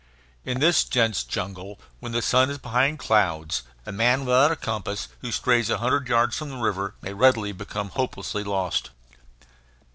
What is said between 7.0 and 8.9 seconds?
may readily become hopelessly lost.